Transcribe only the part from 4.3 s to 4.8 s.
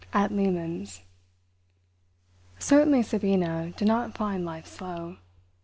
life